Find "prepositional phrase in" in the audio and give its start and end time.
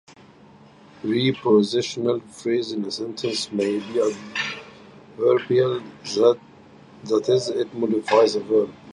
1.03-2.83